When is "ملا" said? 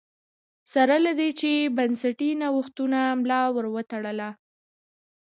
3.21-3.41